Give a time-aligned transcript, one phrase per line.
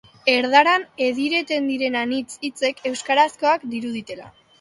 [0.31, 4.31] Erdaran edireten diren anitz hitzek euskarazkoak diruditela.